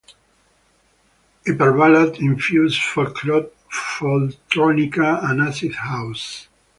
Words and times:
"Hyperballad" 1.45 2.17
infuses 2.19 2.75
folktronica 2.81 3.51
and 5.29 5.41
acid 5.43 5.75
house. 5.75 6.47